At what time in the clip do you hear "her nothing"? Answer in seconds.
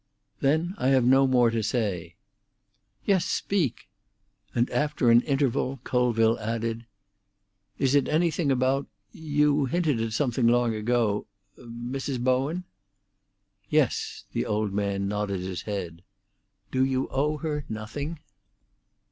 17.37-18.17